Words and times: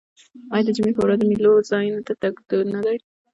آیا 0.53 0.63
د 0.65 0.69
جمعې 0.75 0.93
په 0.95 1.01
ورځ 1.03 1.17
د 1.19 1.23
میلو 1.29 1.53
ځایونو 1.69 2.01
ته 2.07 2.13
تګ 2.21 2.33
دود 2.49 2.67
نه 2.73 2.79
دی؟ 2.85 2.97